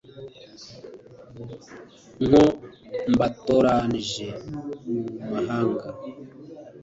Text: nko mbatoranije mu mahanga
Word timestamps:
nko 2.25 2.43
mbatoranije 3.13 4.27
mu 5.15 5.25
mahanga 5.31 5.87